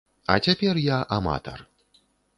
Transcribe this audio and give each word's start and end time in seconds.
А 0.35 0.37
цяпер 0.47 0.81
я 0.85 0.97
аматар. 1.19 1.59